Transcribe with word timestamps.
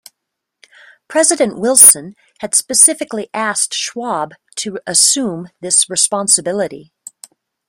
President 1.07 1.59
Wilson 1.59 2.15
had 2.39 2.55
specifically 2.55 3.29
asked 3.35 3.75
Schwab 3.75 4.31
to 4.55 4.79
assume 4.87 5.49
this 5.59 5.87
responsibility. 5.91 6.91